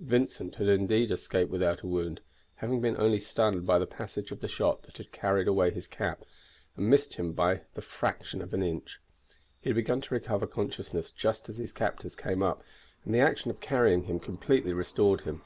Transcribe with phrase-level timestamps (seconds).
[0.00, 2.20] Vincent had indeed escaped without a wound,
[2.56, 5.86] having been only stunned by the passage of the shot that had carried away his
[5.86, 6.24] cap,
[6.76, 9.00] and missed him but by the fraction of an inch.
[9.60, 12.64] He had begun to recover consciousness just as his captors came up,
[13.04, 15.42] and the action of carrying him completely restored him.